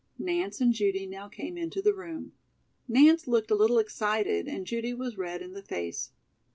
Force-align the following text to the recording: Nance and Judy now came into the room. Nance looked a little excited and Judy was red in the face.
Nance 0.17 0.59
and 0.59 0.73
Judy 0.73 1.05
now 1.05 1.27
came 1.29 1.59
into 1.59 1.79
the 1.79 1.93
room. 1.93 2.33
Nance 2.87 3.27
looked 3.27 3.51
a 3.51 3.55
little 3.55 3.77
excited 3.77 4.47
and 4.47 4.65
Judy 4.65 4.95
was 4.95 5.15
red 5.15 5.43
in 5.43 5.53
the 5.53 5.61
face. 5.61 6.09